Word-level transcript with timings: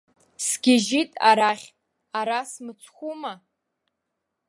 Сгьежьит 0.45 1.11
арахь, 1.29 1.67
ара 2.19 2.39
смыцхәума. 2.51 3.33